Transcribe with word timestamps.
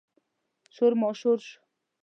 شور 0.75 0.93
ماشور 1.01 1.39
شو. 1.47 1.53